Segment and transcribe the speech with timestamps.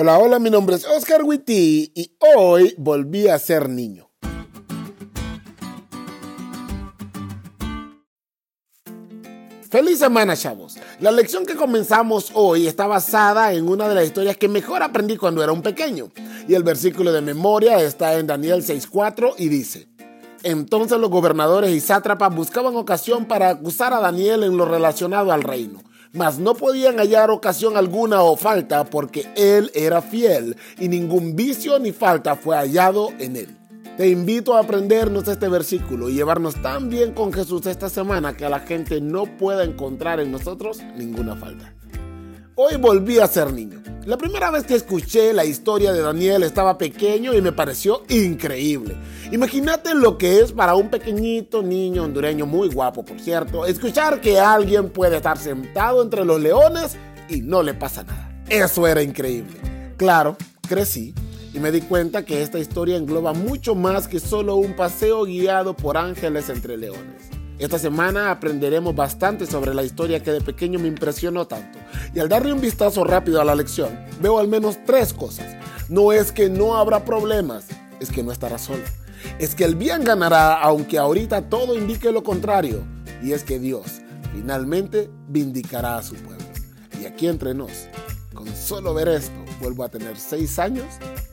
[0.00, 4.08] Hola, hola, mi nombre es Oscar Witty y hoy volví a ser niño.
[9.68, 10.76] Feliz semana, chavos.
[11.00, 15.16] La lección que comenzamos hoy está basada en una de las historias que mejor aprendí
[15.16, 16.12] cuando era un pequeño.
[16.46, 19.88] Y el versículo de memoria está en Daniel 6.4 y dice,
[20.44, 25.42] entonces los gobernadores y sátrapas buscaban ocasión para acusar a Daniel en lo relacionado al
[25.42, 31.36] reino mas no podían hallar ocasión alguna o falta porque él era fiel y ningún
[31.36, 33.56] vicio ni falta fue hallado en él.
[33.96, 38.48] Te invito a aprendernos este versículo y llevarnos tan bien con Jesús esta semana que
[38.48, 41.74] la gente no pueda encontrar en nosotros ninguna falta.
[42.60, 43.80] Hoy volví a ser niño.
[44.04, 48.96] La primera vez que escuché la historia de Daniel estaba pequeño y me pareció increíble.
[49.30, 54.40] Imagínate lo que es para un pequeñito niño hondureño muy guapo, por cierto, escuchar que
[54.40, 56.96] alguien puede estar sentado entre los leones
[57.28, 58.42] y no le pasa nada.
[58.48, 59.54] Eso era increíble.
[59.96, 60.36] Claro,
[60.68, 61.14] crecí
[61.54, 65.76] y me di cuenta que esta historia engloba mucho más que solo un paseo guiado
[65.76, 67.37] por ángeles entre leones.
[67.58, 71.80] Esta semana aprenderemos bastante sobre la historia que de pequeño me impresionó tanto.
[72.14, 75.56] Y al darle un vistazo rápido a la lección, veo al menos tres cosas.
[75.88, 77.66] No es que no habrá problemas,
[77.98, 78.84] es que no estará solo.
[79.40, 82.84] Es que el bien ganará aunque ahorita todo indique lo contrario.
[83.24, 86.46] Y es que Dios finalmente vindicará a su pueblo.
[87.02, 87.88] Y aquí entre nos,
[88.34, 90.86] con solo ver esto, vuelvo a tener seis años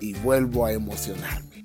[0.00, 1.64] y vuelvo a emocionarme.